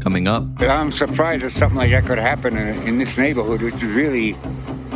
coming 0.00 0.26
up. 0.26 0.44
I'm 0.60 0.92
surprised 0.92 1.44
that 1.44 1.50
something 1.50 1.78
like 1.78 1.90
that 1.90 2.04
could 2.04 2.18
happen 2.18 2.56
in, 2.56 2.82
in 2.86 2.98
this 2.98 3.16
neighborhood, 3.16 3.62
which 3.62 3.74
is 3.74 3.82
really 3.82 4.36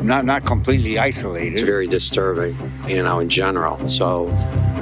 not 0.02 0.24
not 0.24 0.44
completely 0.44 0.98
isolated. 0.98 1.54
It's 1.54 1.62
very 1.62 1.86
disturbing, 1.86 2.56
you 2.86 3.02
know, 3.02 3.20
in 3.20 3.28
general. 3.28 3.88
So 3.88 4.28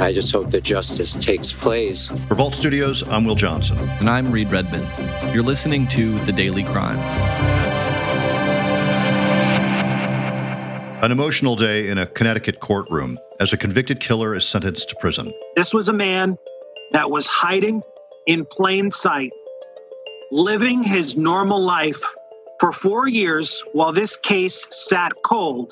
I 0.01 0.13
just 0.13 0.33
hope 0.33 0.51
that 0.51 0.63
justice 0.63 1.13
takes 1.15 1.53
place. 1.53 2.09
For 2.29 2.35
Vault 2.35 2.55
Studios, 2.55 3.03
I'm 3.09 3.25
Will 3.25 3.35
Johnson. 3.35 3.79
And 3.79 4.11
I'm 4.11 4.33
Reed 4.33 4.51
Redmond. 4.51 4.87
You're 5.35 5.45
listening 5.45 5.87
to 5.89 6.19
The 6.21 6.33
Daily 6.33 6.65
Crime. 6.65 6.99
An 11.03 11.11
emotional 11.11 11.57
day 11.57 11.89
in 11.89 11.99
a 11.99 12.07
Connecticut 12.07 12.61
courtroom 12.61 13.19
as 13.41 13.53
a 13.53 13.57
convicted 13.57 13.99
killer 13.99 14.37
is 14.37 14.45
sentenced 14.45 14.89
to 14.91 14.97
prison. 15.01 15.33
This 15.57 15.75
was 15.75 15.89
a 15.89 15.93
man 15.93 16.37
that 16.93 17.11
was 17.11 17.27
hiding 17.27 17.83
in 18.27 18.45
plain 18.47 18.89
sight, 18.89 19.33
living 20.33 20.83
his 20.83 21.15
normal 21.15 21.63
life 21.63 22.03
for 22.59 22.73
four 22.73 23.07
years 23.07 23.63
while 23.75 23.93
this 23.93 24.17
case 24.17 24.67
sat 24.71 25.13
cold 25.27 25.71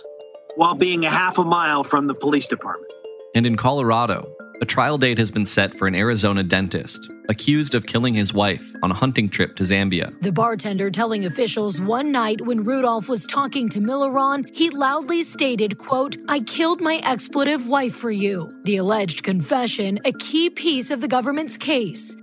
while 0.56 0.74
being 0.74 1.06
a 1.06 1.10
half 1.10 1.38
a 1.38 1.44
mile 1.44 1.82
from 1.82 2.06
the 2.06 2.14
police 2.14 2.46
department. 2.46 2.92
And 3.34 3.46
in 3.46 3.56
Colorado, 3.56 4.30
a 4.60 4.66
trial 4.66 4.98
date 4.98 5.16
has 5.16 5.30
been 5.30 5.46
set 5.46 5.78
for 5.78 5.88
an 5.88 5.94
Arizona 5.94 6.42
dentist 6.42 7.08
accused 7.30 7.74
of 7.74 7.86
killing 7.86 8.12
his 8.12 8.34
wife 8.34 8.74
on 8.82 8.90
a 8.90 8.94
hunting 8.94 9.30
trip 9.30 9.56
to 9.56 9.62
Zambia. 9.62 10.20
The 10.20 10.32
bartender 10.32 10.90
telling 10.90 11.24
officials 11.24 11.80
one 11.80 12.12
night 12.12 12.42
when 12.42 12.64
Rudolph 12.64 13.08
was 13.08 13.24
talking 13.24 13.70
to 13.70 13.80
Milleron, 13.80 14.54
he 14.54 14.68
loudly 14.68 15.22
stated, 15.22 15.78
quote, 15.78 16.18
I 16.28 16.40
killed 16.40 16.82
my 16.82 17.00
expletive 17.02 17.66
wife 17.66 17.94
for 17.94 18.10
you. 18.10 18.52
The 18.64 18.76
alleged 18.76 19.22
confession, 19.22 20.00
a 20.04 20.12
key 20.12 20.50
piece 20.50 20.90
of 20.90 21.00
the 21.00 21.08
government's 21.08 21.56
case. 21.56 22.14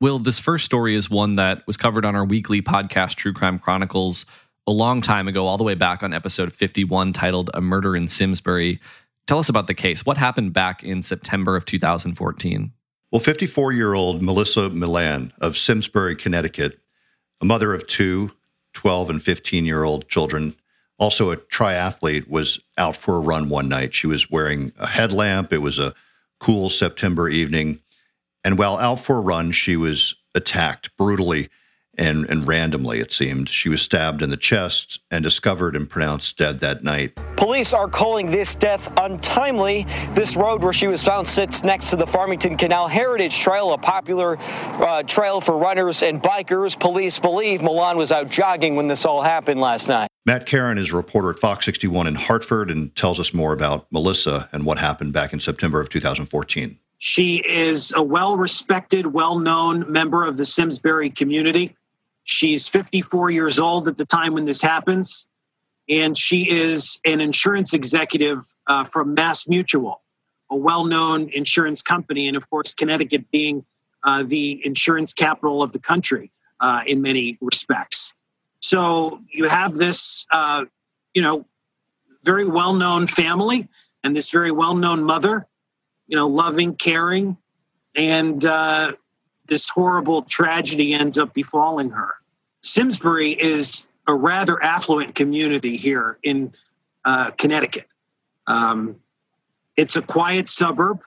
Will, 0.00 0.20
this 0.20 0.38
first 0.38 0.64
story 0.64 0.94
is 0.94 1.10
one 1.10 1.34
that 1.36 1.66
was 1.66 1.76
covered 1.76 2.04
on 2.04 2.14
our 2.14 2.24
weekly 2.24 2.62
podcast, 2.62 3.16
True 3.16 3.32
Crime 3.32 3.58
Chronicles, 3.58 4.26
a 4.64 4.70
long 4.70 5.02
time 5.02 5.26
ago, 5.26 5.48
all 5.48 5.58
the 5.58 5.64
way 5.64 5.74
back 5.74 6.04
on 6.04 6.12
episode 6.12 6.52
51, 6.52 7.12
titled 7.12 7.50
A 7.52 7.60
Murder 7.60 7.96
in 7.96 8.08
Simsbury. 8.08 8.78
Tell 9.26 9.40
us 9.40 9.48
about 9.48 9.66
the 9.66 9.74
case. 9.74 10.06
What 10.06 10.16
happened 10.16 10.52
back 10.52 10.84
in 10.84 11.02
September 11.02 11.56
of 11.56 11.64
2014? 11.64 12.72
Well, 13.10 13.18
54 13.18 13.72
year 13.72 13.94
old 13.94 14.22
Melissa 14.22 14.70
Millan 14.70 15.32
of 15.40 15.56
Simsbury, 15.56 16.14
Connecticut, 16.14 16.78
a 17.40 17.44
mother 17.44 17.74
of 17.74 17.84
two, 17.88 18.30
12 18.74 19.10
and 19.10 19.22
15 19.22 19.66
year 19.66 19.82
old 19.82 20.08
children, 20.08 20.54
also 20.98 21.32
a 21.32 21.36
triathlete, 21.36 22.28
was 22.28 22.60
out 22.76 22.94
for 22.94 23.16
a 23.16 23.20
run 23.20 23.48
one 23.48 23.68
night. 23.68 23.94
She 23.94 24.06
was 24.06 24.30
wearing 24.30 24.70
a 24.78 24.86
headlamp. 24.86 25.52
It 25.52 25.58
was 25.58 25.80
a 25.80 25.92
cool 26.38 26.70
September 26.70 27.28
evening. 27.28 27.80
And 28.48 28.56
while 28.56 28.78
out 28.78 28.98
for 28.98 29.18
a 29.18 29.20
run, 29.20 29.52
she 29.52 29.76
was 29.76 30.14
attacked 30.34 30.96
brutally 30.96 31.50
and, 31.98 32.24
and 32.30 32.48
randomly, 32.48 32.98
it 32.98 33.12
seemed. 33.12 33.50
She 33.50 33.68
was 33.68 33.82
stabbed 33.82 34.22
in 34.22 34.30
the 34.30 34.38
chest 34.38 35.00
and 35.10 35.22
discovered 35.22 35.76
and 35.76 35.86
pronounced 35.86 36.38
dead 36.38 36.60
that 36.60 36.82
night. 36.82 37.12
Police 37.36 37.74
are 37.74 37.88
calling 37.88 38.30
this 38.30 38.54
death 38.54 38.90
untimely. 38.96 39.86
This 40.14 40.34
road 40.34 40.62
where 40.62 40.72
she 40.72 40.86
was 40.86 41.02
found 41.02 41.28
sits 41.28 41.62
next 41.62 41.90
to 41.90 41.96
the 41.96 42.06
Farmington 42.06 42.56
Canal 42.56 42.88
Heritage 42.88 43.38
Trail, 43.38 43.74
a 43.74 43.76
popular 43.76 44.38
uh, 44.40 45.02
trail 45.02 45.42
for 45.42 45.58
runners 45.58 46.02
and 46.02 46.22
bikers. 46.22 46.80
Police 46.80 47.18
believe 47.18 47.62
Millan 47.62 47.98
was 47.98 48.12
out 48.12 48.30
jogging 48.30 48.76
when 48.76 48.88
this 48.88 49.04
all 49.04 49.20
happened 49.20 49.60
last 49.60 49.90
night. 49.90 50.08
Matt 50.24 50.46
Caron 50.46 50.78
is 50.78 50.90
a 50.90 50.96
reporter 50.96 51.28
at 51.28 51.38
Fox 51.38 51.66
61 51.66 52.06
in 52.06 52.14
Hartford 52.14 52.70
and 52.70 52.96
tells 52.96 53.20
us 53.20 53.34
more 53.34 53.52
about 53.52 53.92
Melissa 53.92 54.48
and 54.52 54.64
what 54.64 54.78
happened 54.78 55.12
back 55.12 55.34
in 55.34 55.40
September 55.40 55.82
of 55.82 55.90
2014. 55.90 56.78
She 56.98 57.36
is 57.36 57.92
a 57.94 58.02
well 58.02 58.36
respected, 58.36 59.06
well 59.06 59.38
known 59.38 59.90
member 59.90 60.24
of 60.24 60.36
the 60.36 60.44
Simsbury 60.44 61.10
community. 61.10 61.76
She's 62.24 62.68
54 62.68 63.30
years 63.30 63.58
old 63.58 63.88
at 63.88 63.96
the 63.96 64.04
time 64.04 64.34
when 64.34 64.44
this 64.44 64.60
happens, 64.60 65.28
and 65.88 66.18
she 66.18 66.50
is 66.50 66.98
an 67.04 67.20
insurance 67.20 67.72
executive 67.72 68.44
uh, 68.66 68.84
from 68.84 69.14
Mass 69.14 69.46
Mutual, 69.46 70.02
a 70.50 70.56
well 70.56 70.84
known 70.84 71.30
insurance 71.30 71.82
company, 71.82 72.26
and 72.26 72.36
of 72.36 72.50
course, 72.50 72.74
Connecticut 72.74 73.30
being 73.30 73.64
uh, 74.02 74.24
the 74.26 74.60
insurance 74.66 75.12
capital 75.12 75.62
of 75.62 75.72
the 75.72 75.78
country 75.78 76.32
uh, 76.60 76.80
in 76.84 77.00
many 77.00 77.38
respects. 77.40 78.12
So 78.60 79.20
you 79.32 79.48
have 79.48 79.76
this, 79.76 80.26
uh, 80.32 80.64
you 81.14 81.22
know, 81.22 81.46
very 82.24 82.44
well 82.44 82.72
known 82.72 83.06
family 83.06 83.68
and 84.02 84.16
this 84.16 84.30
very 84.30 84.50
well 84.50 84.74
known 84.74 85.04
mother 85.04 85.46
you 86.08 86.16
know, 86.16 86.26
loving, 86.26 86.74
caring, 86.74 87.36
and 87.94 88.44
uh, 88.44 88.92
this 89.46 89.68
horrible 89.68 90.22
tragedy 90.22 90.94
ends 90.94 91.18
up 91.18 91.34
befalling 91.34 91.90
her. 91.90 92.14
Simsbury 92.62 93.32
is 93.32 93.86
a 94.06 94.14
rather 94.14 94.60
affluent 94.62 95.14
community 95.14 95.76
here 95.76 96.18
in 96.22 96.52
uh, 97.04 97.30
Connecticut. 97.32 97.86
Um, 98.46 98.96
it's 99.76 99.96
a 99.96 100.02
quiet 100.02 100.48
suburb, 100.48 101.00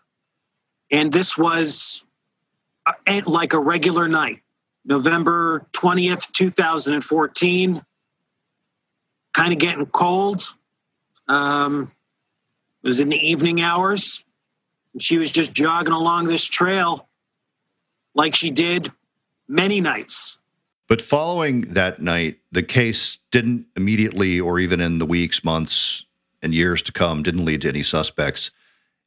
and 0.92 1.12
this 1.12 1.38
was 1.38 2.04
a, 3.08 3.22
like 3.22 3.54
a 3.54 3.60
regular 3.60 4.08
night, 4.08 4.42
November 4.86 5.66
20th, 5.74 6.32
2014. 6.32 7.84
Kind 9.34 9.54
of 9.54 9.60
getting 9.60 9.86
cold. 9.88 10.44
Um, 11.28 11.92
it 12.84 12.88
was 12.88 13.00
in 13.00 13.10
the 13.10 13.18
evening 13.18 13.62
hours. 13.62 14.24
And 14.94 15.02
she 15.02 15.18
was 15.18 15.32
just 15.32 15.54
jogging 15.54 15.94
along 15.94 16.26
this 16.26 16.46
trail 16.46 17.08
like 18.14 18.36
she 18.36 18.52
did 18.52 18.92
many 19.48 19.82
nights. 19.82 20.38
But 20.88 21.02
following 21.02 21.62
that 21.62 22.02
night, 22.02 22.40
the 22.52 22.64
case 22.64 23.20
didn't 23.32 23.68
immediately, 23.78 24.40
or 24.40 24.60
even 24.60 24.82
in 24.82 25.00
the 25.00 25.06
weeks, 25.06 25.44
months, 25.44 26.06
and 26.42 26.54
years 26.54 26.82
to 26.82 26.92
come, 26.92 27.24
didn't 27.24 27.46
lead 27.46 27.62
to 27.62 27.70
any 27.70 27.84
suspects. 27.84 28.52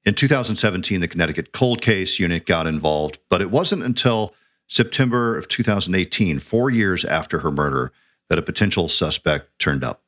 In 0.04 0.14
2017, 0.14 1.00
the 1.00 1.08
Connecticut 1.08 1.52
Cold 1.52 1.82
Case 1.82 2.18
Unit 2.18 2.46
got 2.46 2.66
involved, 2.66 3.18
but 3.28 3.42
it 3.42 3.50
wasn't 3.50 3.82
until 3.82 4.34
September 4.66 5.36
of 5.36 5.48
2018, 5.48 6.38
four 6.38 6.70
years 6.70 7.04
after 7.04 7.40
her 7.40 7.50
murder, 7.50 7.92
that 8.28 8.38
a 8.38 8.42
potential 8.42 8.88
suspect 8.88 9.58
turned 9.58 9.84
up. 9.84 10.03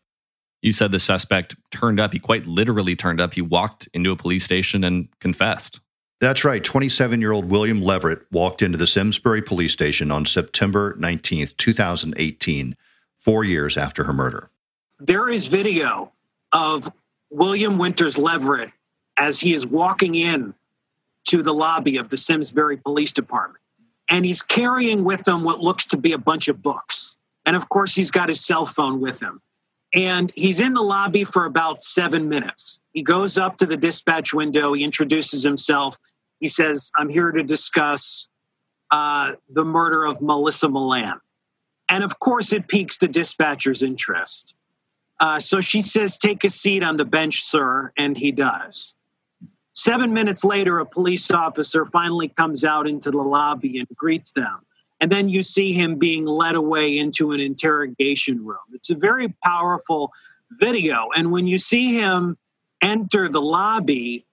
You 0.63 0.73
said 0.73 0.91
the 0.91 1.01
suspect 1.01 1.55
turned 1.71 2.01
up. 2.01 2.13
He 2.13 2.19
quite 2.19 2.47
literally 2.47 2.97
turned 2.97 3.21
up. 3.21 3.35
He 3.35 3.43
walked 3.43 3.89
into 3.95 4.11
a 4.11 4.17
police 4.17 4.45
station 4.45 4.85
and 4.85 5.09
confessed. 5.21 5.81
That's 6.19 6.45
right. 6.45 6.65
27 6.65 7.21
year 7.21 7.33
old 7.33 7.51
William 7.51 7.83
Leverett 7.83 8.21
walked 8.33 8.63
into 8.63 8.79
the 8.79 8.87
Simsbury 8.87 9.43
police 9.43 9.73
station 9.73 10.11
on 10.11 10.25
September 10.25 10.95
19th, 10.95 11.57
2018, 11.57 12.77
four 13.19 13.45
years 13.45 13.77
after 13.77 14.05
her 14.05 14.13
murder. 14.13 14.51
There 14.99 15.29
is 15.29 15.47
video 15.47 16.11
of 16.53 16.91
William 17.31 17.77
Winters 17.77 18.17
Leverett 18.17 18.71
as 19.19 19.39
he 19.39 19.53
is 19.53 19.67
walking 19.67 20.15
in 20.15 20.55
to 21.25 21.43
the 21.43 21.53
lobby 21.53 21.97
of 21.99 22.09
the 22.09 22.17
Simsbury 22.17 22.77
Police 22.79 23.13
Department. 23.13 23.63
And 24.09 24.25
he's 24.25 24.41
carrying 24.41 25.05
with 25.05 25.27
him 25.27 25.43
what 25.43 25.61
looks 25.61 25.85
to 25.87 25.97
be 25.97 26.13
a 26.13 26.19
bunch 26.19 26.49
of 26.49 26.63
books. 26.63 27.19
And 27.45 27.57
of 27.57 27.69
course, 27.69 27.95
he's 27.95 28.11
got 28.11 28.29
his 28.29 28.45
cell 28.45 28.65
phone 28.65 29.01
with 29.01 29.21
him. 29.21 29.41
And 29.97 30.31
he's 30.37 30.61
in 30.61 30.75
the 30.75 30.83
lobby 30.83 31.25
for 31.25 31.47
about 31.47 31.83
seven 31.83 32.29
minutes. 32.29 32.81
He 32.93 33.03
goes 33.03 33.39
up 33.39 33.57
to 33.57 33.67
the 33.67 33.79
dispatch 33.79 34.35
window, 34.35 34.75
he 34.75 34.85
introduces 34.85 35.43
himself. 35.43 35.99
He 36.39 36.49
says, 36.49 36.93
I'm 36.99 37.09
here 37.09 37.33
to 37.33 37.43
discuss 37.43 38.29
uh, 38.91 39.33
the 39.49 39.65
murder 39.65 40.05
of 40.05 40.21
Melissa 40.21 40.69
Millan. 40.69 41.19
And 41.89 42.05
of 42.05 42.19
course, 42.19 42.53
it 42.53 42.69
piques 42.69 42.99
the 42.99 43.09
dispatcher's 43.09 43.83
interest. 43.83 44.55
Uh, 45.19 45.41
so 45.41 45.61
she 45.61 45.81
says, 45.81 46.19
Take 46.19 46.45
a 46.45 46.51
seat 46.51 46.83
on 46.83 46.99
the 46.99 47.07
bench, 47.07 47.43
sir. 47.43 47.91
And 47.97 48.19
he 48.19 48.33
does. 48.33 48.95
Seven 49.73 50.13
minutes 50.13 50.45
later, 50.45 50.79
a 50.79 50.85
police 50.85 51.31
officer 51.31 51.87
finally 51.87 52.29
comes 52.29 52.65
out 52.65 52.87
into 52.87 53.11
the 53.11 53.17
lobby 53.23 53.79
and 53.79 53.89
greets 53.97 54.33
them 54.33 54.66
and 55.01 55.11
then 55.11 55.29
you 55.29 55.43
see 55.43 55.73
him 55.73 55.97
being 55.97 56.25
led 56.25 56.55
away 56.55 56.99
into 56.99 57.33
an 57.33 57.41
interrogation 57.41 58.45
room. 58.45 58.59
It's 58.73 58.91
a 58.91 58.95
very 58.95 59.35
powerful 59.45 60.13
video. 60.53 61.09
And 61.15 61.31
when 61.31 61.47
you 61.47 61.59
see 61.59 61.95
him 61.95 62.37
enter 62.81 63.29
the 63.29 63.43
lobby, 63.43 64.25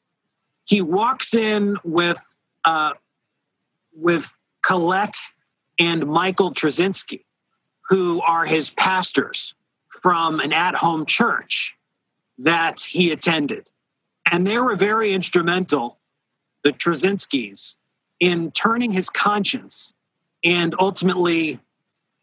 he 0.65 0.81
walks 0.81 1.33
in 1.33 1.77
with 1.83 2.21
uh, 2.63 2.93
with 3.95 4.35
Colette 4.61 5.17
and 5.77 6.07
Michael 6.07 6.53
Trzynski, 6.53 7.25
who 7.81 8.21
are 8.21 8.45
his 8.45 8.69
pastors 8.69 9.53
from 9.89 10.39
an 10.39 10.53
at-home 10.53 11.05
church 11.05 11.75
that 12.39 12.81
he 12.81 13.11
attended. 13.11 13.69
And 14.31 14.47
they 14.47 14.57
were 14.57 14.75
very 14.75 15.13
instrumental, 15.13 15.99
the 16.63 16.71
Trzynskis, 16.71 17.77
in 18.19 18.51
turning 18.51 18.91
his 18.91 19.09
conscience 19.09 19.92
and 20.43 20.75
ultimately 20.79 21.59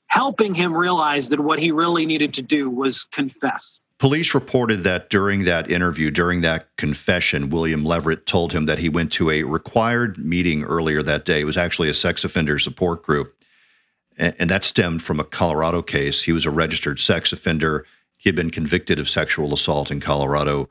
helping 0.06 0.54
him 0.54 0.74
realize 0.74 1.28
that 1.28 1.40
what 1.40 1.58
he 1.58 1.70
really 1.70 2.04
needed 2.04 2.34
to 2.34 2.42
do 2.42 2.68
was 2.68 3.04
confess. 3.04 3.80
Police 3.98 4.34
reported 4.34 4.82
that 4.84 5.10
during 5.10 5.44
that 5.44 5.70
interview, 5.70 6.10
during 6.10 6.40
that 6.40 6.74
confession, 6.76 7.50
William 7.50 7.84
Leverett 7.84 8.24
told 8.26 8.52
him 8.52 8.64
that 8.66 8.78
he 8.78 8.88
went 8.88 9.12
to 9.12 9.30
a 9.30 9.42
required 9.42 10.18
meeting 10.18 10.64
earlier 10.64 11.02
that 11.02 11.26
day. 11.26 11.40
It 11.40 11.44
was 11.44 11.58
actually 11.58 11.90
a 11.90 11.94
sex 11.94 12.24
offender 12.24 12.58
support 12.58 13.02
group. 13.02 13.34
And, 14.16 14.50
that 14.50 14.64
stemmed 14.64 15.02
from 15.02 15.20
a 15.20 15.24
Colorado 15.24 15.80
case. 15.80 16.22
He 16.22 16.32
was 16.32 16.44
a 16.44 16.50
registered 16.50 16.98
sex 16.98 17.32
offender. 17.32 17.86
He 18.18 18.28
had 18.28 18.36
been 18.36 18.50
convicted 18.50 18.98
of 18.98 19.08
sexual 19.08 19.52
assault 19.54 19.90
in 19.90 20.00
Colorado 20.00 20.68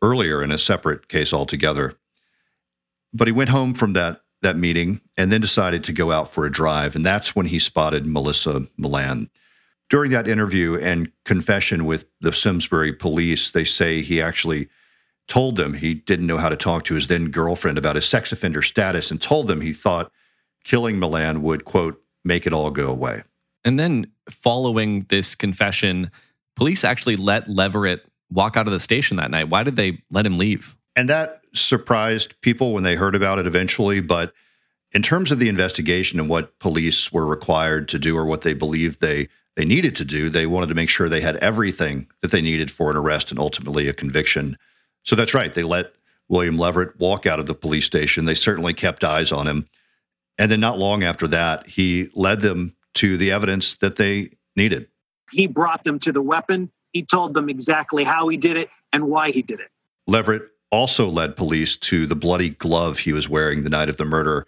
earlier 0.00 0.42
in 0.42 0.50
a 0.50 0.58
separate 0.58 1.08
case 1.08 1.32
altogether. 1.32 1.94
But 3.12 3.28
he 3.28 3.32
went 3.32 3.50
home 3.50 3.74
from 3.74 3.92
that 3.92 4.22
that 4.42 4.56
meeting 4.56 5.00
and 5.16 5.32
then 5.32 5.40
decided 5.40 5.84
to 5.84 5.92
go 5.92 6.12
out 6.12 6.30
for 6.30 6.46
a 6.46 6.52
drive. 6.52 6.94
And 6.94 7.04
that's 7.04 7.34
when 7.34 7.46
he 7.46 7.58
spotted 7.58 8.06
Melissa 8.06 8.66
Millan. 8.76 9.30
During 9.90 10.10
that 10.12 10.28
interview 10.28 10.76
and 10.76 11.10
confession 11.24 11.86
with 11.86 12.04
the 12.20 12.32
Simsbury 12.32 12.92
police, 12.92 13.50
they 13.50 13.64
say 13.64 14.02
he 14.02 14.20
actually 14.20 14.68
told 15.28 15.56
them 15.56 15.74
he 15.74 15.94
didn't 15.94 16.26
know 16.26 16.38
how 16.38 16.48
to 16.48 16.56
talk 16.56 16.84
to 16.84 16.94
his 16.94 17.06
then 17.06 17.30
girlfriend 17.30 17.78
about 17.78 17.96
his 17.96 18.04
sex 18.04 18.32
offender 18.32 18.62
status 18.62 19.10
and 19.10 19.20
told 19.20 19.48
them 19.48 19.60
he 19.60 19.72
thought 19.72 20.10
killing 20.64 20.98
Millan 20.98 21.42
would, 21.42 21.64
quote, 21.64 22.02
make 22.24 22.46
it 22.46 22.52
all 22.52 22.70
go 22.70 22.88
away. 22.88 23.22
And 23.64 23.78
then 23.78 24.10
following 24.30 25.06
this 25.08 25.34
confession, 25.34 26.10
police 26.56 26.84
actually 26.84 27.16
let 27.16 27.48
Leverett 27.48 28.04
walk 28.30 28.56
out 28.56 28.66
of 28.66 28.72
the 28.72 28.80
station 28.80 29.16
that 29.16 29.30
night. 29.30 29.48
Why 29.48 29.62
did 29.62 29.76
they 29.76 30.02
let 30.10 30.26
him 30.26 30.38
leave? 30.38 30.76
And 30.98 31.08
that 31.08 31.42
surprised 31.54 32.34
people 32.40 32.72
when 32.72 32.82
they 32.82 32.96
heard 32.96 33.14
about 33.14 33.38
it 33.38 33.46
eventually. 33.46 34.00
But 34.00 34.32
in 34.90 35.00
terms 35.00 35.30
of 35.30 35.38
the 35.38 35.48
investigation 35.48 36.18
and 36.18 36.28
what 36.28 36.58
police 36.58 37.12
were 37.12 37.24
required 37.24 37.86
to 37.90 38.00
do 38.00 38.18
or 38.18 38.26
what 38.26 38.40
they 38.40 38.52
believed 38.52 39.00
they 39.00 39.28
they 39.54 39.64
needed 39.64 39.94
to 39.96 40.04
do, 40.04 40.28
they 40.28 40.44
wanted 40.44 40.70
to 40.70 40.74
make 40.74 40.88
sure 40.88 41.08
they 41.08 41.20
had 41.20 41.36
everything 41.36 42.08
that 42.20 42.32
they 42.32 42.40
needed 42.40 42.68
for 42.68 42.90
an 42.90 42.96
arrest 42.96 43.30
and 43.30 43.38
ultimately 43.38 43.86
a 43.86 43.92
conviction. 43.92 44.58
So 45.04 45.14
that's 45.14 45.34
right. 45.34 45.52
They 45.52 45.62
let 45.62 45.92
William 46.28 46.58
Leverett 46.58 46.98
walk 46.98 47.26
out 47.26 47.38
of 47.38 47.46
the 47.46 47.54
police 47.54 47.84
station. 47.84 48.24
They 48.24 48.34
certainly 48.34 48.74
kept 48.74 49.04
eyes 49.04 49.30
on 49.30 49.46
him. 49.46 49.68
And 50.36 50.50
then 50.50 50.58
not 50.58 50.78
long 50.78 51.04
after 51.04 51.28
that, 51.28 51.68
he 51.68 52.08
led 52.14 52.40
them 52.40 52.74
to 52.94 53.16
the 53.16 53.30
evidence 53.30 53.76
that 53.76 53.96
they 53.96 54.30
needed. 54.56 54.88
He 55.30 55.46
brought 55.46 55.84
them 55.84 56.00
to 56.00 56.12
the 56.12 56.22
weapon. 56.22 56.72
He 56.92 57.04
told 57.04 57.34
them 57.34 57.48
exactly 57.48 58.02
how 58.02 58.26
he 58.26 58.36
did 58.36 58.56
it 58.56 58.68
and 58.92 59.08
why 59.08 59.30
he 59.30 59.42
did 59.42 59.60
it. 59.60 59.70
Leverett 60.08 60.50
also 60.70 61.06
led 61.06 61.36
police 61.36 61.76
to 61.76 62.06
the 62.06 62.16
bloody 62.16 62.50
glove 62.50 63.00
he 63.00 63.12
was 63.12 63.28
wearing 63.28 63.62
the 63.62 63.70
night 63.70 63.88
of 63.88 63.96
the 63.96 64.04
murder. 64.04 64.46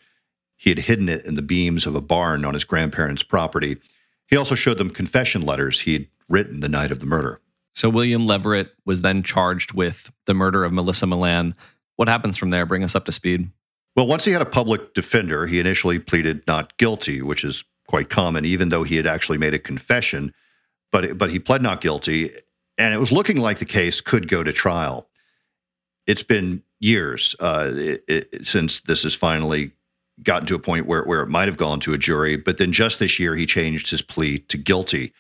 He 0.57 0.71
had 0.71 0.81
hidden 0.81 1.09
it 1.09 1.25
in 1.25 1.35
the 1.35 1.43
beams 1.43 1.87
of 1.87 1.95
a 1.95 2.01
barn 2.01 2.45
on 2.45 2.55
his 2.55 2.65
grandparents' 2.65 3.23
property. 3.23 3.79
He 4.27 4.37
also 4.37 4.55
showed 4.55 4.79
them 4.79 4.91
confession 4.91 5.43
letters 5.43 5.81
he 5.81 5.95
had 5.95 6.07
written 6.29 6.61
the 6.61 6.69
night 6.69 6.91
of 6.91 7.01
the 7.01 7.07
murder. 7.07 7.41
So 7.75 7.89
William 7.89 8.27
Leverett 8.27 8.73
was 8.85 9.01
then 9.01 9.23
charged 9.23 9.73
with 9.73 10.11
the 10.27 10.35
murder 10.35 10.65
of 10.65 10.73
Melissa 10.73 11.07
Millan. 11.07 11.55
What 11.97 12.09
happens 12.09 12.37
from 12.37 12.51
there? 12.51 12.67
Bring 12.67 12.85
us 12.85 12.95
up 12.95 13.05
to 13.07 13.13
speed. 13.13 13.51
Well, 13.97 14.07
once 14.07 14.25
he 14.25 14.33
had 14.33 14.43
a 14.43 14.47
public 14.47 14.95
defender, 14.95 15.47
he 15.47 15.59
initially 15.59 15.99
pleaded 15.99 16.47
not 16.47 16.77
guilty, 16.79 17.23
which 17.23 17.45
is 17.45 17.65
quite 17.87 18.09
common, 18.09 18.45
even 18.45 18.69
though 18.69 18.85
he 18.85 18.97
had 18.97 19.07
actually 19.07 19.39
made 19.39 19.55
a 19.55 19.59
confession. 19.59 20.33
But 20.93 21.19
but 21.19 21.31
he 21.31 21.39
pled 21.39 21.63
not 21.63 21.81
guilty, 21.81 22.31
and 22.79 22.95
it 22.95 22.99
was 22.99 23.13
looking 23.13 23.37
like 23.37 23.59
the 23.59 23.65
case 23.65 24.01
could 24.01 24.29
go 24.29 24.43
to 24.43 24.53
trial. 24.53 25.09
It's 26.11 26.25
been 26.25 26.65
years 26.81 27.37
uh, 27.39 27.71
it, 27.73 28.05
it, 28.09 28.47
since 28.47 28.81
this 28.81 29.05
has 29.05 29.15
finally 29.15 29.71
gotten 30.25 30.45
to 30.49 30.57
a 30.57 30.59
point 30.59 30.87
where 30.87 31.05
where 31.05 31.21
it 31.21 31.29
might 31.29 31.47
have 31.47 31.57
gone 31.57 31.79
to 31.81 31.93
a 31.93 31.99
jury. 31.99 32.37
But 32.37 32.59
then 32.59 32.73
just 32.73 32.99
this 32.99 33.21
year, 33.21 33.37
he 33.37 33.47
changed 33.47 33.91
his 33.91 34.03
plea 34.03 34.41
to 34.41 34.59
guilty, 34.59 35.13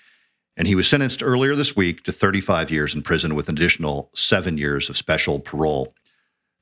and 0.56 0.66
he 0.66 0.74
was 0.74 0.88
sentenced 0.88 1.22
earlier 1.22 1.54
this 1.54 1.76
week 1.76 2.02
to 2.04 2.12
35 2.12 2.72
years 2.72 2.92
in 2.92 3.02
prison 3.02 3.36
with 3.36 3.48
an 3.48 3.54
additional 3.54 4.10
seven 4.16 4.58
years 4.58 4.88
of 4.88 4.96
special 4.96 5.38
parole. 5.38 5.94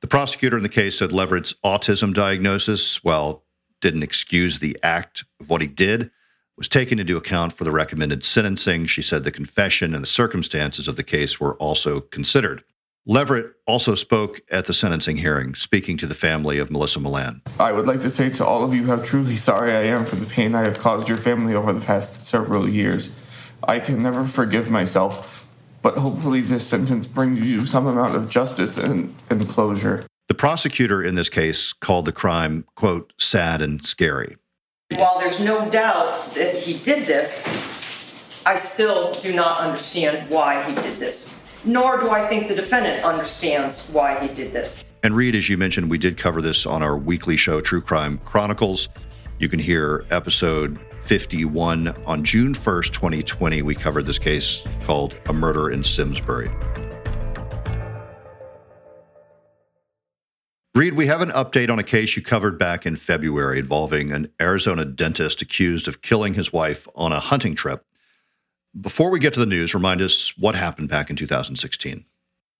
The 0.02 0.06
prosecutor 0.06 0.58
in 0.58 0.62
the 0.62 0.69
case 0.69 0.98
said 0.98 1.10
Leverett's 1.10 1.54
autism 1.64 2.12
diagnosis, 2.12 3.02
while 3.02 3.44
didn't 3.80 4.02
excuse 4.02 4.58
the 4.58 4.76
act 4.82 5.25
of 5.40 5.48
what 5.48 5.62
he 5.62 5.69
did, 5.69 6.10
was 6.58 6.69
taken 6.69 6.98
into 6.98 7.16
account 7.16 7.54
for 7.54 7.64
the 7.64 7.70
recommended 7.70 8.22
sentencing. 8.25 8.84
She 8.84 9.00
said 9.00 9.25
the 9.25 9.30
confession 9.30 9.94
and 9.94 10.02
the 10.02 10.06
circumstances 10.06 10.86
of 10.86 10.96
the 10.96 11.02
case 11.02 11.40
were 11.40 11.54
also 11.54 12.00
considered. 12.00 12.62
Leverett 13.08 13.55
also 13.66 13.94
spoke 13.96 14.43
at 14.50 14.66
the 14.66 14.75
sentencing 14.75 15.16
hearing, 15.16 15.55
speaking 15.55 15.96
to 15.96 16.06
the 16.06 16.14
family 16.14 16.58
of 16.58 16.70
Melissa 16.70 17.00
Millan. 17.00 17.43
I 17.58 17.72
would 17.72 17.87
like 17.87 18.00
to 18.00 18.10
say 18.10 18.31
to 18.31 18.46
all 18.46 18.62
of 18.62 18.75
you 18.75 18.87
how 18.87 18.96
truly 18.99 19.34
sorry 19.34 19.72
I 19.72 19.84
am 19.84 20.05
for 20.05 20.16
the 20.16 20.26
pain 20.26 20.55
I 20.55 20.62
have 20.62 20.78
caused 20.78 21.08
your 21.08 21.19
family 21.19 21.55
over 21.55 21.72
the 21.72 21.81
past 21.81 22.20
several 22.20 22.69
years. 22.69 23.10
I 23.64 23.81
can 23.81 24.02
never 24.02 24.25
forgive 24.25 24.70
myself 24.70 25.46
but 25.82 25.99
hopefully 25.99 26.40
this 26.40 26.66
sentence 26.66 27.06
brings 27.06 27.40
you 27.40 27.64
some 27.64 27.87
amount 27.87 28.14
of 28.14 28.28
justice 28.28 28.76
and, 28.76 29.14
and 29.31 29.49
closure. 29.49 30.04
The 30.28 30.34
prosecutor 30.34 31.02
in 31.02 31.14
this 31.14 31.28
case 31.28 31.72
called 31.72 32.04
the 32.04 32.12
crime, 32.12 32.64
quote, 32.75 33.12
sad 33.19 33.62
and 33.62 33.84
scary. 33.84 34.37
While 34.90 35.19
there's 35.19 35.43
no 35.43 35.69
doubt 35.70 36.34
that 36.34 36.56
he 36.56 36.78
did 36.78 37.06
this, 37.06 37.46
I 38.44 38.54
still 38.54 39.12
do 39.12 39.34
not 39.34 39.61
understand 39.61 40.31
why 40.31 40.62
he 40.64 40.75
did 40.75 40.94
this. 40.94 41.38
Nor 41.64 42.00
do 42.00 42.10
I 42.10 42.26
think 42.26 42.49
the 42.49 42.55
defendant 42.55 43.05
understands 43.05 43.88
why 43.88 44.19
he 44.26 44.32
did 44.32 44.52
this. 44.52 44.84
And 45.02 45.14
Reed, 45.14 45.34
as 45.34 45.49
you 45.49 45.56
mentioned, 45.56 45.90
we 45.90 45.99
did 45.99 46.16
cover 46.16 46.43
this 46.43 46.66
on 46.66 46.82
our 46.82 46.96
weekly 46.96 47.37
show, 47.37 47.60
True 47.60 47.81
Crime 47.81 48.19
Chronicles. 48.25 48.88
You 49.38 49.49
can 49.49 49.58
hear 49.58 50.05
episode 50.10 50.78
51. 51.02 51.88
On 52.06 52.25
June 52.25 52.55
1st, 52.55 52.93
2020, 52.93 53.62
we 53.62 53.75
covered 53.75 54.06
this 54.06 54.19
case 54.19 54.62
called 54.84 55.14
A 55.26 55.32
Murder 55.32 55.70
in 55.70 55.82
Simsbury. 55.82 56.50
Reed, 60.75 60.94
we 60.94 61.06
have 61.06 61.22
an 61.22 61.31
update 61.31 61.70
on 61.70 61.81
a 61.81 61.82
case 61.82 62.14
you 62.16 62.22
covered 62.22 62.56
back 62.56 62.87
in 62.87 62.94
February 62.94 63.58
involving 63.58 64.12
an 64.12 64.31
Arizona 64.40 64.84
dentist 64.84 65.43
accused 65.43 65.88
of 65.88 66.02
killing 66.02 66.34
his 66.34 66.52
wife 66.52 66.87
on 66.94 67.12
a 67.12 67.19
hunting 67.19 67.56
trip. 67.56 67.84
Before 68.78 69.10
we 69.10 69.18
get 69.18 69.32
to 69.34 69.40
the 69.40 69.46
news, 69.46 69.74
remind 69.74 70.00
us 70.02 70.36
what 70.36 70.54
happened 70.54 70.88
back 70.88 71.10
in 71.10 71.16
2016. 71.16 72.04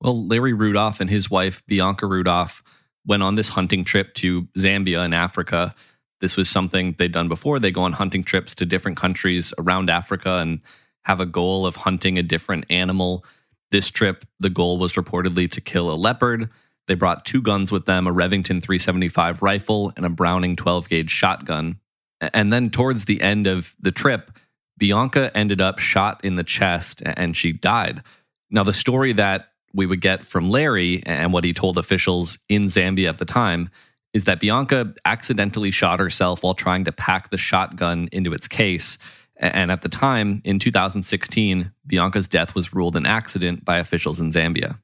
Well, 0.01 0.27
Larry 0.27 0.53
Rudolph 0.53 1.01
and 1.01 1.11
his 1.11 1.31
wife, 1.31 1.63
Bianca 1.67 2.07
Rudolph, 2.07 2.63
went 3.07 3.23
on 3.23 3.35
this 3.35 3.49
hunting 3.49 3.85
trip 3.85 4.15
to 4.15 4.43
Zambia 4.57 5.05
in 5.05 5.13
Africa 5.13 5.75
this 6.21 6.37
was 6.37 6.49
something 6.49 6.95
they'd 6.99 7.13
done 7.13 7.29
before. 7.29 7.59
They 7.59 7.71
go 7.71 7.83
on 7.83 7.93
hunting 7.93 8.25
trips 8.25 8.55
to 8.57 8.67
different 8.67 8.97
countries 8.97 9.53
around 9.59 9.91
Africa 9.91 10.39
and 10.39 10.61
have 11.05 11.21
a 11.21 11.27
goal 11.27 11.65
of 11.65 11.77
hunting 11.77 12.19
a 12.19 12.23
different 12.23 12.67
animal. 12.71 13.25
This 13.71 13.91
trip, 13.91 14.25
the 14.41 14.51
goal 14.51 14.79
was 14.79 14.95
reportedly 14.95 15.51
to 15.53 15.61
kill 15.61 15.91
a 15.91 15.95
leopard. 15.95 16.51
They 16.87 16.95
brought 16.95 17.25
two 17.25 17.43
guns 17.43 17.71
with 17.71 17.87
them 17.87 18.07
a 18.07 18.13
Remington 18.13 18.61
375 18.61 19.43
rifle 19.43 19.93
and 19.97 20.05
a 20.05 20.11
Browning 20.11 20.57
12 20.57 20.89
gauge 20.89 21.11
shotgun. 21.11 21.79
And 22.21 22.53
then 22.53 22.71
towards 22.71 23.05
the 23.05 23.21
end 23.21 23.47
of 23.47 23.77
the 23.79 23.93
trip, 23.93 24.33
Bianca 24.79 25.37
ended 25.37 25.61
up 25.61 25.79
shot 25.79 26.25
in 26.25 26.37
the 26.37 26.45
chest 26.45 27.03
and 27.05 27.37
she 27.37 27.53
died. 27.53 28.03
Now, 28.51 28.65
the 28.65 28.73
story 28.73 29.13
that 29.15 29.49
we 29.75 29.87
would 29.87 30.01
get 30.01 30.23
from 30.23 30.49
Larry 30.49 31.03
and 31.05 31.33
what 31.33 31.45
he 31.45 31.53
told 31.53 31.77
officials 31.77 32.39
in 32.49 32.67
Zambia 32.67 33.09
at 33.09 33.19
the 33.19 33.25
time 33.25 33.71
is 34.15 34.25
that 34.25 34.41
Bianca 34.41 34.95
accidentally 35.05 35.71
shot 35.71 36.01
herself 36.01 36.43
while 36.43 36.55
trying 36.55 36.85
to 36.85 36.93
pack 36.93 37.31
the 37.31 37.37
shotgun 37.37 38.09
into 38.11 38.33
its 38.33 38.49
case. 38.49 38.97
And 39.37 39.71
at 39.71 39.83
the 39.83 39.89
time, 39.89 40.41
in 40.45 40.59
2016, 40.59 41.71
Bianca's 41.87 42.27
death 42.27 42.55
was 42.55 42.73
ruled 42.73 42.97
an 42.97 43.07
accident 43.07 43.65
by 43.65 43.77
officials 43.79 44.19
in 44.19 44.33
Zambia. 44.33 44.79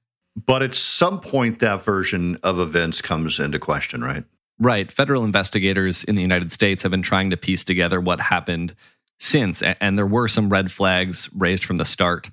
But 0.46 0.62
at 0.62 0.74
some 0.74 1.20
point, 1.20 1.60
that 1.60 1.82
version 1.82 2.38
of 2.42 2.58
events 2.58 3.00
comes 3.00 3.38
into 3.38 3.58
question, 3.58 4.02
right? 4.02 4.24
Right. 4.58 4.92
Federal 4.92 5.24
investigators 5.24 6.04
in 6.04 6.14
the 6.14 6.22
United 6.22 6.52
States 6.52 6.82
have 6.82 6.90
been 6.90 7.02
trying 7.02 7.30
to 7.30 7.36
piece 7.36 7.64
together 7.64 8.00
what 8.00 8.20
happened 8.20 8.74
since, 9.18 9.62
and 9.62 9.96
there 9.96 10.06
were 10.06 10.28
some 10.28 10.48
red 10.48 10.70
flags 10.70 11.28
raised 11.34 11.64
from 11.64 11.76
the 11.76 11.84
start. 11.84 12.30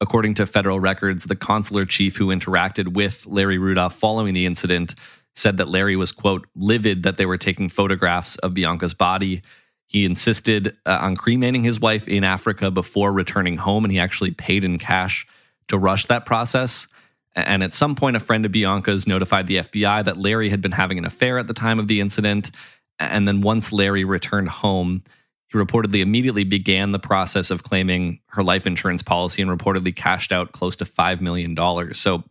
According 0.00 0.34
to 0.34 0.46
federal 0.46 0.80
records, 0.80 1.24
the 1.24 1.36
consular 1.36 1.84
chief 1.84 2.16
who 2.16 2.28
interacted 2.28 2.94
with 2.94 3.26
Larry 3.26 3.58
Rudolph 3.58 3.94
following 3.94 4.32
the 4.32 4.46
incident 4.46 4.94
said 5.34 5.58
that 5.58 5.68
Larry 5.68 5.96
was, 5.96 6.12
quote, 6.12 6.46
livid 6.56 7.02
that 7.02 7.16
they 7.16 7.26
were 7.26 7.38
taking 7.38 7.68
photographs 7.68 8.36
of 8.36 8.54
Bianca's 8.54 8.94
body. 8.94 9.42
He 9.86 10.04
insisted 10.04 10.76
uh, 10.86 10.98
on 11.00 11.16
cremating 11.16 11.64
his 11.64 11.80
wife 11.80 12.08
in 12.08 12.24
Africa 12.24 12.70
before 12.70 13.12
returning 13.12 13.56
home, 13.56 13.84
and 13.84 13.92
he 13.92 13.98
actually 13.98 14.30
paid 14.30 14.64
in 14.64 14.78
cash 14.78 15.26
to 15.68 15.78
rush 15.78 16.06
that 16.06 16.26
process. 16.26 16.86
And 17.34 17.62
at 17.62 17.74
some 17.74 17.94
point, 17.94 18.16
a 18.16 18.20
friend 18.20 18.44
of 18.44 18.52
Bianca's 18.52 19.06
notified 19.06 19.46
the 19.46 19.58
FBI 19.58 20.04
that 20.04 20.16
Larry 20.16 20.48
had 20.48 20.60
been 20.60 20.72
having 20.72 20.98
an 20.98 21.04
affair 21.04 21.38
at 21.38 21.46
the 21.46 21.54
time 21.54 21.78
of 21.78 21.88
the 21.88 22.00
incident. 22.00 22.50
And 22.98 23.26
then 23.26 23.40
once 23.40 23.72
Larry 23.72 24.04
returned 24.04 24.48
home, 24.48 25.04
he 25.50 25.58
reportedly 25.58 26.00
immediately 26.00 26.44
began 26.44 26.92
the 26.92 26.98
process 26.98 27.50
of 27.50 27.64
claiming 27.64 28.20
her 28.26 28.42
life 28.42 28.66
insurance 28.66 29.02
policy 29.02 29.42
and 29.42 29.50
reportedly 29.50 29.94
cashed 29.94 30.32
out 30.32 30.52
close 30.52 30.76
to 30.76 30.84
$5 30.84 31.20
million. 31.20 31.56
So 31.94 32.22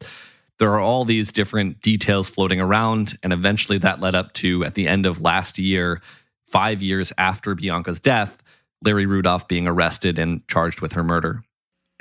there 0.58 0.72
are 0.72 0.80
all 0.80 1.04
these 1.04 1.32
different 1.32 1.82
details 1.82 2.30
floating 2.30 2.62
around. 2.62 3.18
And 3.22 3.34
eventually 3.34 3.78
that 3.80 4.00
led 4.00 4.16
up 4.16 4.34
to, 4.36 4.64
at 4.64 4.76
the 4.76 4.88
end 4.88 5.06
of 5.06 5.22
last 5.22 5.60
year, 5.60 6.02
five 6.46 6.82
years 6.82 7.12
after 7.18 7.56
Bianca's 7.56 8.00
death, 8.00 8.42
Larry 8.84 9.06
Rudolph 9.06 9.48
being 9.48 9.68
arrested 9.68 10.18
and 10.18 10.48
charged 10.48 10.80
with 10.80 10.94
her 10.94 11.04
murder. 11.04 11.44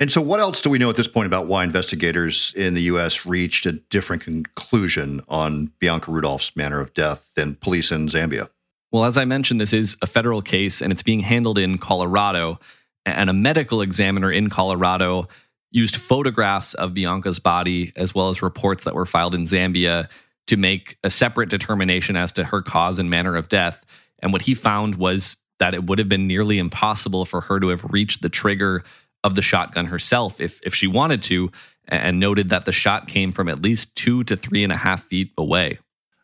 And 0.01 0.09
so, 0.09 0.21
what 0.21 0.39
else 0.39 0.61
do 0.61 0.69
we 0.69 0.77
know 0.77 0.89
at 0.89 0.95
this 0.95 1.09
point 1.09 1.27
about 1.27 1.47
why 1.47 1.61
investigators 1.65 2.53
in 2.55 2.73
the 2.73 2.83
U.S. 2.83 3.25
reached 3.25 3.65
a 3.65 3.73
different 3.73 4.23
conclusion 4.23 5.21
on 5.27 5.73
Bianca 5.79 6.09
Rudolph's 6.09 6.55
manner 6.55 6.79
of 6.79 6.93
death 6.93 7.31
than 7.35 7.55
police 7.55 7.91
in 7.91 8.07
Zambia? 8.07 8.49
Well, 8.91 9.05
as 9.05 9.17
I 9.17 9.25
mentioned, 9.25 9.61
this 9.61 9.73
is 9.73 9.95
a 10.01 10.07
federal 10.07 10.41
case 10.41 10.81
and 10.81 10.91
it's 10.91 11.03
being 11.03 11.19
handled 11.19 11.57
in 11.57 11.77
Colorado. 11.77 12.59
And 13.05 13.29
a 13.29 13.33
medical 13.33 13.81
examiner 13.81 14.31
in 14.31 14.49
Colorado 14.49 15.27
used 15.71 15.95
photographs 15.95 16.73
of 16.73 16.93
Bianca's 16.93 17.39
body 17.39 17.93
as 17.95 18.15
well 18.15 18.29
as 18.29 18.41
reports 18.41 18.83
that 18.85 18.95
were 18.95 19.05
filed 19.05 19.35
in 19.35 19.45
Zambia 19.45 20.09
to 20.47 20.57
make 20.57 20.97
a 21.03 21.09
separate 21.09 21.49
determination 21.49 22.15
as 22.15 22.31
to 22.33 22.43
her 22.43 22.61
cause 22.61 22.97
and 22.97 23.09
manner 23.09 23.35
of 23.35 23.49
death. 23.49 23.85
And 24.19 24.33
what 24.33 24.41
he 24.41 24.55
found 24.55 24.95
was 24.95 25.35
that 25.59 25.73
it 25.73 25.83
would 25.85 25.99
have 25.99 26.09
been 26.09 26.25
nearly 26.25 26.57
impossible 26.57 27.25
for 27.25 27.41
her 27.41 27.59
to 27.59 27.67
have 27.69 27.83
reached 27.85 28.21
the 28.21 28.29
trigger 28.29 28.83
of 29.23 29.35
the 29.35 29.41
shotgun 29.41 29.85
herself 29.85 30.41
if, 30.41 30.59
if 30.63 30.73
she 30.73 30.87
wanted 30.87 31.21
to, 31.23 31.51
and 31.87 32.19
noted 32.19 32.49
that 32.49 32.65
the 32.65 32.71
shot 32.71 33.07
came 33.07 33.31
from 33.31 33.49
at 33.49 33.61
least 33.61 33.95
two 33.95 34.23
to 34.23 34.35
three 34.37 34.63
and 34.63 34.71
a 34.71 34.77
half 34.77 35.03
feet 35.03 35.31
away. 35.37 35.79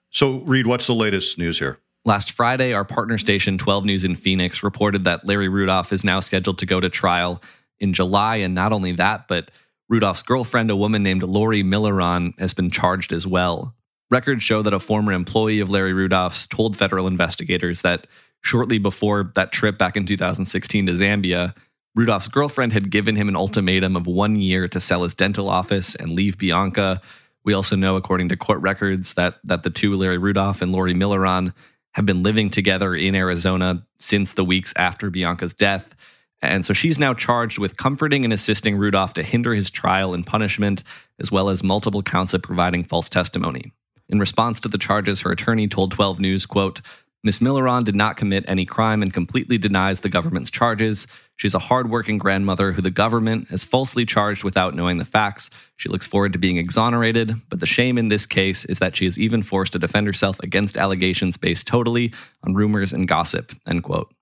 So, 0.09 0.39
Reed, 0.39 0.65
what's 0.65 0.87
the 0.87 0.95
latest 0.95 1.37
news 1.37 1.59
here? 1.59 1.79
Last 2.07 2.33
Friday, 2.33 2.71
our 2.71 2.85
partner 2.85 3.17
station 3.17 3.57
12 3.57 3.83
News 3.83 4.03
in 4.03 4.15
Phoenix 4.15 4.61
reported 4.61 5.05
that 5.05 5.25
Larry 5.25 5.49
Rudolph 5.49 5.91
is 5.91 6.03
now 6.03 6.19
scheduled 6.19 6.59
to 6.59 6.67
go 6.67 6.79
to 6.79 6.87
trial 6.87 7.41
in 7.79 7.93
July. 7.93 8.37
And 8.37 8.53
not 8.53 8.71
only 8.71 8.91
that, 8.91 9.27
but 9.27 9.49
Rudolph's 9.89 10.21
girlfriend, 10.21 10.69
a 10.69 10.75
woman 10.75 11.01
named 11.01 11.23
Lori 11.23 11.63
Milleron, 11.63 12.39
has 12.39 12.53
been 12.53 12.69
charged 12.69 13.11
as 13.11 13.25
well. 13.25 13.73
Records 14.11 14.43
show 14.43 14.61
that 14.61 14.73
a 14.73 14.79
former 14.79 15.13
employee 15.13 15.59
of 15.59 15.71
Larry 15.71 15.93
Rudolph's 15.93 16.45
told 16.45 16.77
federal 16.77 17.07
investigators 17.07 17.81
that 17.81 18.05
shortly 18.41 18.77
before 18.77 19.31
that 19.33 19.51
trip 19.51 19.79
back 19.79 19.97
in 19.97 20.05
2016 20.05 20.85
to 20.85 20.91
Zambia, 20.91 21.55
Rudolph's 21.95 22.27
girlfriend 22.27 22.73
had 22.73 22.91
given 22.91 23.15
him 23.15 23.29
an 23.29 23.35
ultimatum 23.35 23.95
of 23.95 24.05
one 24.05 24.35
year 24.35 24.67
to 24.67 24.79
sell 24.79 25.01
his 25.01 25.15
dental 25.15 25.49
office 25.49 25.95
and 25.95 26.11
leave 26.11 26.37
Bianca. 26.37 27.01
We 27.43 27.53
also 27.53 27.75
know, 27.75 27.95
according 27.95 28.29
to 28.29 28.37
court 28.37 28.61
records, 28.61 29.15
that 29.15 29.37
that 29.43 29.63
the 29.63 29.71
two, 29.71 29.95
Larry 29.95 30.19
Rudolph 30.19 30.61
and 30.61 30.71
Lori 30.71 30.93
Milleron, 30.93 31.51
have 31.95 32.05
been 32.05 32.23
living 32.23 32.49
together 32.49 32.93
in 32.93 33.15
Arizona 33.15 33.85
since 33.99 34.33
the 34.33 34.43
weeks 34.43 34.73
after 34.75 35.09
Bianca's 35.09 35.53
death. 35.53 35.95
And 36.41 36.65
so 36.65 36.73
she's 36.73 36.99
now 36.99 37.13
charged 37.13 37.57
with 37.57 37.77
comforting 37.77 38.25
and 38.25 38.33
assisting 38.33 38.75
Rudolph 38.75 39.13
to 39.13 39.23
hinder 39.23 39.53
his 39.53 39.71
trial 39.71 40.13
and 40.13 40.27
punishment, 40.27 40.83
as 41.21 41.31
well 41.31 41.47
as 41.47 41.63
multiple 41.63 42.03
counts 42.03 42.33
of 42.33 42.41
providing 42.41 42.83
false 42.83 43.07
testimony. 43.07 43.71
In 44.09 44.19
response 44.19 44.59
to 44.59 44.67
the 44.67 44.77
charges, 44.77 45.21
her 45.21 45.31
attorney 45.31 45.69
told 45.69 45.91
12 45.91 46.19
News, 46.19 46.45
quote, 46.45 46.81
Miss 47.23 47.39
Milleron 47.39 47.85
did 47.85 47.95
not 47.95 48.17
commit 48.17 48.43
any 48.45 48.65
crime 48.65 49.01
and 49.01 49.13
completely 49.13 49.57
denies 49.57 50.01
the 50.01 50.09
government's 50.09 50.51
charges. 50.51 51.07
She's 51.37 51.53
a 51.53 51.59
hardworking 51.59 52.17
grandmother 52.17 52.71
who 52.71 52.81
the 52.81 52.91
government 52.91 53.49
has 53.49 53.63
falsely 53.63 54.05
charged 54.05 54.43
without 54.43 54.73
knowing 54.73 54.97
the 54.97 55.05
facts. 55.05 55.49
She 55.75 55.89
looks 55.89 56.07
forward 56.07 56.33
to 56.33 56.39
being 56.39 56.57
exonerated, 56.57 57.35
but 57.49 57.59
the 57.59 57.65
shame 57.65 57.97
in 57.97 58.07
this 58.07 58.25
case 58.25 58.63
is 58.65 58.79
that 58.79 58.95
she 58.95 59.05
is 59.05 59.19
even 59.19 59.43
forced 59.43 59.73
to 59.73 59.79
defend 59.79 60.07
herself 60.07 60.39
against 60.39 60.77
allegations 60.77 61.35
based 61.35 61.67
totally 61.67 62.13
on 62.43 62.53
rumors 62.53 62.93
and 62.93 63.07
gossip. 63.07 63.51
End 63.67 63.83
quote. 63.83 64.13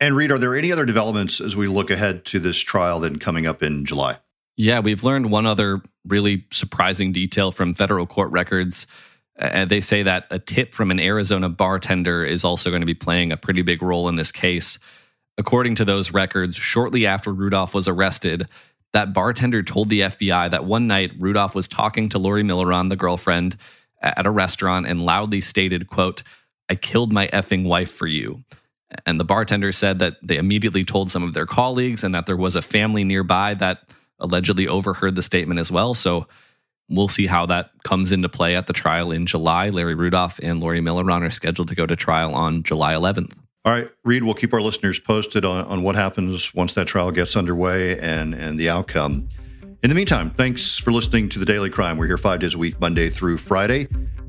And 0.00 0.16
Reed, 0.16 0.32
are 0.32 0.38
there 0.38 0.56
any 0.56 0.72
other 0.72 0.86
developments 0.86 1.40
as 1.40 1.54
we 1.54 1.68
look 1.68 1.90
ahead 1.90 2.24
to 2.26 2.40
this 2.40 2.58
trial 2.58 3.00
then 3.00 3.18
coming 3.18 3.46
up 3.46 3.62
in 3.62 3.84
July? 3.84 4.18
Yeah, 4.56 4.80
we've 4.80 5.04
learned 5.04 5.30
one 5.30 5.46
other 5.46 5.82
really 6.06 6.46
surprising 6.50 7.12
detail 7.12 7.52
from 7.52 7.74
federal 7.74 8.06
court 8.06 8.30
records. 8.32 8.86
Uh, 9.38 9.64
they 9.66 9.80
say 9.80 10.02
that 10.02 10.26
a 10.30 10.38
tip 10.38 10.74
from 10.74 10.90
an 10.90 10.98
Arizona 10.98 11.48
bartender 11.48 12.24
is 12.24 12.44
also 12.44 12.70
going 12.70 12.82
to 12.82 12.86
be 12.86 12.94
playing 12.94 13.30
a 13.30 13.36
pretty 13.36 13.62
big 13.62 13.82
role 13.82 14.08
in 14.08 14.16
this 14.16 14.32
case. 14.32 14.78
According 15.38 15.76
to 15.76 15.84
those 15.84 16.12
records, 16.12 16.56
shortly 16.56 17.06
after 17.06 17.32
Rudolph 17.32 17.74
was 17.74 17.88
arrested, 17.88 18.48
that 18.92 19.14
bartender 19.14 19.62
told 19.62 19.88
the 19.88 20.00
FBI 20.00 20.50
that 20.50 20.64
one 20.64 20.86
night 20.86 21.12
Rudolph 21.18 21.54
was 21.54 21.68
talking 21.68 22.08
to 22.10 22.18
Lori 22.18 22.42
Milleron, 22.42 22.88
the 22.88 22.96
girlfriend, 22.96 23.56
at 24.02 24.26
a 24.26 24.30
restaurant 24.30 24.86
and 24.86 25.04
loudly 25.04 25.40
stated, 25.40 25.88
quote, 25.88 26.22
I 26.68 26.74
killed 26.74 27.12
my 27.12 27.28
effing 27.28 27.64
wife 27.64 27.90
for 27.90 28.06
you. 28.06 28.42
And 29.06 29.20
the 29.20 29.24
bartender 29.24 29.72
said 29.72 29.98
that 30.00 30.16
they 30.22 30.36
immediately 30.36 30.84
told 30.84 31.10
some 31.10 31.22
of 31.22 31.34
their 31.34 31.46
colleagues 31.46 32.02
and 32.02 32.14
that 32.14 32.26
there 32.26 32.36
was 32.36 32.56
a 32.56 32.62
family 32.62 33.04
nearby 33.04 33.54
that 33.54 33.92
allegedly 34.18 34.66
overheard 34.66 35.16
the 35.16 35.22
statement 35.22 35.60
as 35.60 35.70
well. 35.70 35.94
So 35.94 36.26
we'll 36.88 37.08
see 37.08 37.26
how 37.26 37.46
that 37.46 37.70
comes 37.84 38.10
into 38.10 38.28
play 38.28 38.56
at 38.56 38.66
the 38.66 38.72
trial 38.72 39.12
in 39.12 39.26
July. 39.26 39.70
Larry 39.70 39.94
Rudolph 39.94 40.40
and 40.42 40.60
Lori 40.60 40.80
Milleron 40.80 41.22
are 41.22 41.30
scheduled 41.30 41.68
to 41.68 41.74
go 41.74 41.86
to 41.86 41.94
trial 41.94 42.34
on 42.34 42.62
July 42.62 42.94
11th. 42.94 43.32
All 43.62 43.72
right, 43.72 43.90
Reed, 44.04 44.24
we'll 44.24 44.32
keep 44.32 44.54
our 44.54 44.62
listeners 44.62 44.98
posted 44.98 45.44
on, 45.44 45.66
on 45.66 45.82
what 45.82 45.94
happens 45.94 46.54
once 46.54 46.72
that 46.72 46.86
trial 46.86 47.10
gets 47.10 47.36
underway 47.36 47.98
and, 47.98 48.32
and 48.34 48.58
the 48.58 48.70
outcome. 48.70 49.28
In 49.82 49.90
the 49.90 49.94
meantime, 49.94 50.30
thanks 50.30 50.78
for 50.78 50.92
listening 50.92 51.28
to 51.28 51.38
The 51.38 51.44
Daily 51.44 51.68
Crime. 51.68 51.98
We're 51.98 52.06
here 52.06 52.16
five 52.16 52.40
days 52.40 52.54
a 52.54 52.58
week, 52.58 52.80
Monday 52.80 53.10
through 53.10 53.36
Friday. 53.36 53.86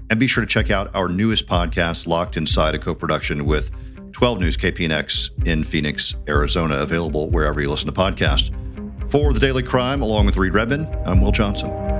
And 0.10 0.20
be 0.20 0.28
sure 0.28 0.44
to 0.44 0.48
check 0.48 0.70
out 0.70 0.94
our 0.94 1.08
newest 1.08 1.48
podcast, 1.48 2.08
Locked 2.08 2.36
Inside, 2.36 2.76
a 2.76 2.80
co 2.80 2.94
production 2.94 3.46
with 3.46 3.72
12 4.12 4.42
News 4.42 4.58
KPNX 4.58 5.48
in 5.48 5.64
Phoenix, 5.64 6.14
Arizona, 6.28 6.80
available 6.80 7.30
wherever 7.30 7.62
you 7.62 7.70
listen 7.70 7.86
to 7.86 7.94
podcasts. 7.94 8.52
For 9.10 9.32
The 9.32 9.40
Daily 9.40 9.64
Crime, 9.64 10.02
along 10.02 10.26
with 10.26 10.36
Reed 10.36 10.54
Redmond, 10.54 10.94
I'm 11.06 11.22
Will 11.22 11.32
Johnson. 11.32 11.91